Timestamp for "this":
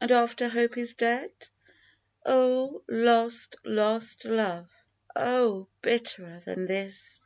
6.66-7.20